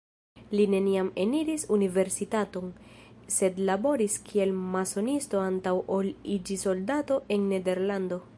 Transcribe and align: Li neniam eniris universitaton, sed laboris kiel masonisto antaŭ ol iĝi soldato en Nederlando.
Li 0.59 0.63
neniam 0.73 1.09
eniris 1.23 1.65
universitaton, 1.75 2.71
sed 3.35 3.61
laboris 3.71 4.17
kiel 4.31 4.55
masonisto 4.77 5.45
antaŭ 5.51 5.75
ol 5.99 6.11
iĝi 6.39 6.59
soldato 6.67 7.23
en 7.37 7.49
Nederlando. 7.55 8.23